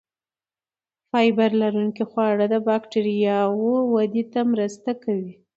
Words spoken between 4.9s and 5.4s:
کوي.